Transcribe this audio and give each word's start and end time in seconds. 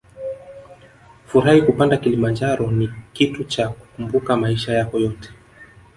Furahi 1.27 1.61
Kupanda 1.61 1.97
Kilimanjaro 1.97 2.71
ni 2.71 2.89
kitu 3.13 3.43
cha 3.43 3.69
kukumbuka 3.69 4.37
maisha 4.37 4.73
yako 4.73 4.99
yote 4.99 5.29